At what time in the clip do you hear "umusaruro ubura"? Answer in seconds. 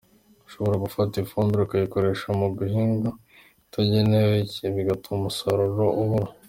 5.19-6.29